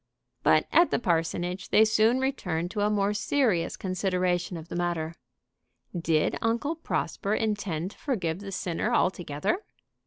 But 0.41 0.65
at 0.71 0.89
the 0.89 0.97
parsonage 0.97 1.69
they 1.69 1.85
soon 1.85 2.19
returned 2.19 2.71
to 2.71 2.81
a 2.81 2.89
more 2.89 3.13
serious 3.13 3.77
consideration 3.77 4.57
of 4.57 4.67
the 4.67 4.75
matter. 4.75 5.13
Did 5.95 6.39
Uncle 6.41 6.73
Prosper 6.75 7.35
intend 7.35 7.91
to 7.91 7.97
forgive 7.99 8.39
the 8.39 8.51
sinner 8.51 8.91
altogether? 8.95 9.59